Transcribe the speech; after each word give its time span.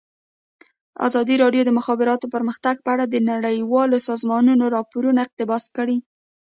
ازادي 1.07 1.35
راډیو 1.43 1.63
د 1.63 1.67
د 1.69 1.75
مخابراتو 1.79 2.31
پرمختګ 2.35 2.75
په 2.81 2.89
اړه 2.93 3.05
د 3.07 3.15
نړیوالو 3.29 3.97
سازمانونو 4.09 4.63
راپورونه 4.75 5.19
اقتباس 5.23 5.63
کړي. 5.77 5.97